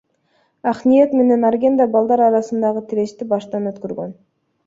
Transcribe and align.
Акниет 0.69 1.11
менен 1.17 1.45
Арген 1.49 1.75
да 1.81 1.87
балдар 1.97 2.23
арасындагы 2.29 2.83
тирешти 2.93 3.27
баштан 3.35 3.73
өткөргөн. 3.75 4.17